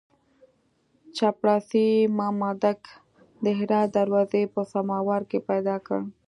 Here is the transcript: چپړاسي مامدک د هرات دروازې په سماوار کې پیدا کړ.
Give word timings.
چپړاسي 1.17 1.87
مامدک 2.17 2.79
د 3.43 3.45
هرات 3.59 3.87
دروازې 3.97 4.41
په 4.53 4.61
سماوار 4.73 5.21
کې 5.29 5.39
پیدا 5.49 5.75
کړ. 5.85 5.99